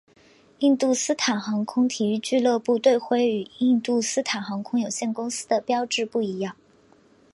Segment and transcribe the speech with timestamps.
[0.57, 6.55] 印度斯坦航空体育俱乐部队徽与印度斯坦航空有限公司的标志不一样。